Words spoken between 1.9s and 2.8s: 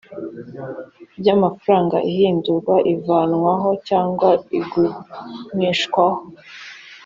ihindurwa